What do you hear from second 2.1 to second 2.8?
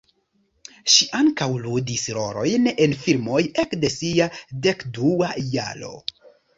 rolojn